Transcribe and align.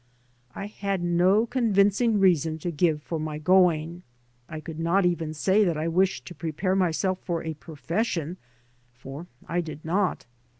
I 0.55 0.65
had 0.65 1.03
no 1.03 1.45
con 1.45 1.73
vincing 1.73 2.19
reason 2.19 2.57
to 2.57 2.71
g^ve 2.71 3.01
for 3.01 3.19
my 3.19 3.37
going. 3.37 4.01
I 4.49 4.59
could 4.59 4.79
not 4.79 5.05
even 5.05 5.31
say 5.35 5.63
that 5.63 5.77
I 5.77 5.87
wished 5.87 6.25
to 6.25 6.33
prepare 6.33 6.75
myself 6.75 7.19
for 7.23 7.43
a 7.43 7.53
profession, 7.53 8.37
for 8.95 9.27
I 9.47 9.61
did 9.61 9.85
not. 9.85 10.25